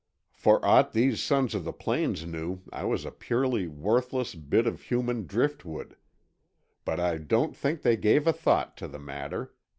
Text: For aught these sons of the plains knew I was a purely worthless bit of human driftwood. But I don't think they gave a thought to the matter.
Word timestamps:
For 0.33 0.65
aught 0.65 0.93
these 0.93 1.21
sons 1.21 1.53
of 1.53 1.63
the 1.63 1.71
plains 1.71 2.25
knew 2.25 2.63
I 2.73 2.85
was 2.85 3.05
a 3.05 3.11
purely 3.11 3.67
worthless 3.67 4.33
bit 4.33 4.65
of 4.65 4.81
human 4.81 5.27
driftwood. 5.27 5.95
But 6.83 6.99
I 6.99 7.19
don't 7.19 7.55
think 7.55 7.83
they 7.83 7.97
gave 7.97 8.25
a 8.25 8.33
thought 8.33 8.75
to 8.77 8.87
the 8.87 8.97
matter. 8.97 9.53